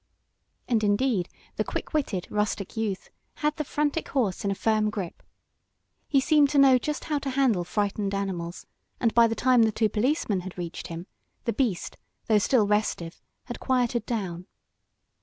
[0.67, 5.21] And indeed the quick witted, rustic youth had the frantic horse in a firm grip.
[6.07, 8.65] He seemed to know just how to handle frightened animals,
[8.99, 11.05] and by the time the two policemen had reached him,
[11.45, 14.47] the beast, though still restive, had quieted down.